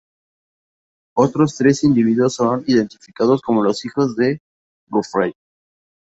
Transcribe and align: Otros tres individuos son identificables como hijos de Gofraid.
Otros 1.15 1.57
tres 1.57 1.83
individuos 1.83 2.33
son 2.33 2.63
identificables 2.65 3.39
como 3.39 3.63
hijos 3.67 4.15
de 4.15 4.39
Gofraid. 4.89 5.33